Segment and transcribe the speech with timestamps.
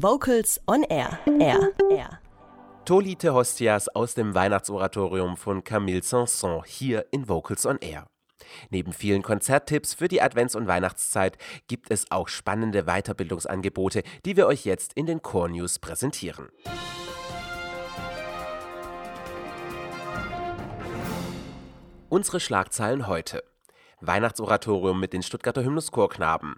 [0.00, 1.18] Vocals on Air.
[1.40, 1.72] Air.
[1.90, 2.20] Air.
[2.84, 8.06] Tolite Hostias aus dem Weihnachtsoratorium von Camille Sanson hier in Vocals on Air.
[8.70, 14.46] Neben vielen Konzerttipps für die Advents- und Weihnachtszeit gibt es auch spannende Weiterbildungsangebote, die wir
[14.46, 16.48] euch jetzt in den Core News präsentieren.
[22.08, 23.42] Unsere Schlagzeilen heute.
[24.00, 26.54] Weihnachtsoratorium mit den Stuttgarter Hymnuschorknaben.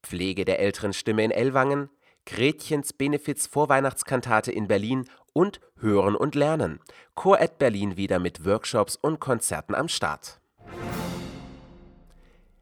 [0.00, 1.90] Pflege der älteren Stimme in Ellwangen.
[2.26, 6.80] Gretchens Benefiz Vorweihnachtskantate in Berlin und Hören und Lernen.
[7.14, 10.40] Chor at Berlin wieder mit Workshops und Konzerten am Start.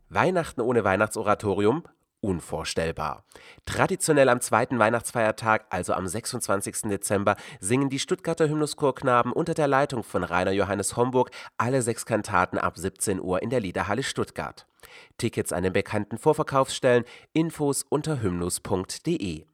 [0.08, 1.84] Weihnachten ohne Weihnachtsoratorium?
[2.20, 3.24] Unvorstellbar.
[3.66, 6.82] Traditionell am zweiten Weihnachtsfeiertag, also am 26.
[6.82, 12.58] Dezember, singen die Stuttgarter Hymnuschorknaben unter der Leitung von Rainer Johannes Homburg alle sechs Kantaten
[12.58, 14.66] ab 17 Uhr in der Liederhalle Stuttgart.
[15.18, 19.46] Tickets an den bekannten Vorverkaufsstellen, Infos unter hymnus.de.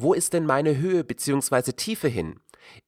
[0.00, 1.72] Wo ist denn meine Höhe bzw.
[1.72, 2.38] Tiefe hin?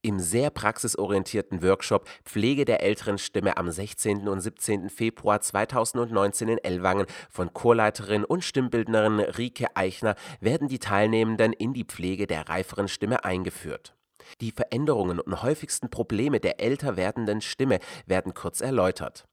[0.00, 4.28] Im sehr praxisorientierten Workshop Pflege der älteren Stimme am 16.
[4.28, 4.88] und 17.
[4.90, 11.82] Februar 2019 in Ellwangen von Chorleiterin und Stimmbildnerin Rike Eichner werden die Teilnehmenden in die
[11.82, 13.96] Pflege der reiferen Stimme eingeführt.
[14.40, 19.24] Die Veränderungen und häufigsten Probleme der älter werdenden Stimme werden kurz erläutert.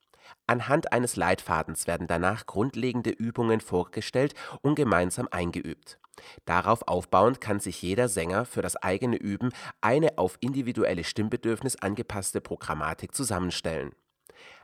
[0.48, 6.00] Anhand eines Leitfadens werden danach grundlegende Übungen vorgestellt und gemeinsam eingeübt.
[6.46, 9.52] Darauf aufbauend kann sich jeder Sänger für das eigene Üben
[9.82, 13.92] eine auf individuelle Stimmbedürfnis angepasste Programmatik zusammenstellen.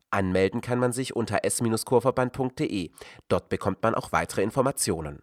[0.09, 2.91] Anmelden kann man sich unter s-chorverband.de.
[3.27, 5.21] Dort bekommt man auch weitere Informationen.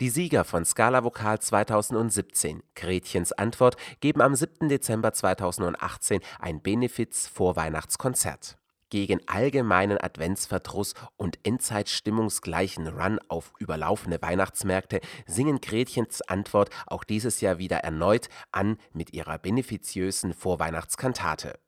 [0.00, 4.68] Die Sieger von Scala Vokal 2017, Gretchens Antwort, geben am 7.
[4.68, 8.58] Dezember 2018 ein Benefiz-Vorweihnachtskonzert.
[8.90, 17.58] Gegen allgemeinen Adventsverdruss und Endzeitstimmungsgleichen Run auf überlaufene Weihnachtsmärkte singen Gretchens Antwort auch dieses Jahr
[17.58, 21.58] wieder erneut an mit ihrer benefiziösen Vorweihnachtskantate.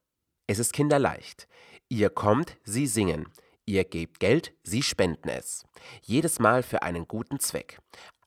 [0.47, 1.47] Es ist kinderleicht.
[1.89, 3.27] Ihr kommt, sie singen.
[3.67, 5.65] Ihr gebt Geld, sie spenden es.
[6.03, 7.79] Jedes Mal für einen guten Zweck.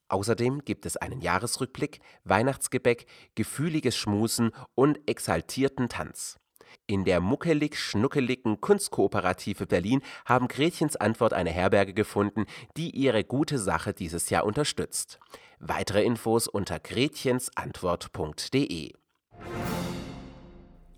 [0.08, 6.38] Außerdem gibt es einen Jahresrückblick, Weihnachtsgebäck, gefühliges Schmusen und exaltierten Tanz.
[6.88, 12.46] In der muckelig-schnuckeligen Kunstkooperative Berlin haben Gretchens Antwort eine Herberge gefunden,
[12.78, 15.20] die ihre gute Sache dieses Jahr unterstützt.
[15.60, 18.94] Weitere Infos unter gretchensantwort.de.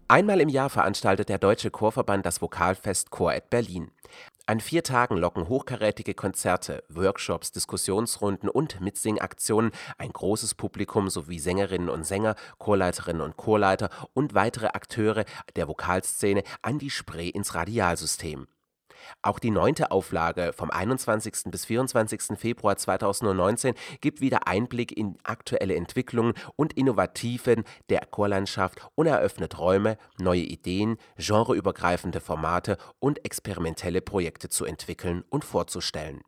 [0.07, 3.89] Einmal im Jahr veranstaltet der Deutsche Chorverband das Vokalfest Chor at Berlin.
[4.47, 11.89] An vier Tagen locken hochkarätige Konzerte, Workshops, Diskussionsrunden und Mitsingaktionen ein großes Publikum sowie Sängerinnen
[11.89, 18.45] und Sänger, Chorleiterinnen und Chorleiter und weitere Akteure der Vokalszene an die Spree ins Radialsystem.
[19.21, 21.51] Auch die neunte Auflage vom 21.
[21.51, 22.37] bis 24.
[22.37, 29.97] Februar 2019 gibt wieder Einblick in aktuelle Entwicklungen und Innovativen der Chorlandschaft und eröffnet Räume,
[30.19, 36.21] neue Ideen, genreübergreifende Formate und experimentelle Projekte zu entwickeln und vorzustellen.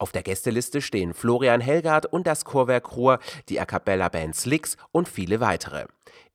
[0.00, 3.18] Auf der Gästeliste stehen Florian Helgard und das Chorwerk Ruhr,
[3.50, 5.84] die A Cappella Band Slicks und viele weitere.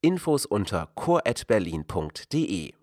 [0.01, 2.73] Infos unter chor@berlin.de